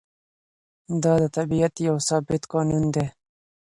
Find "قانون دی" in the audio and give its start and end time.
2.53-3.05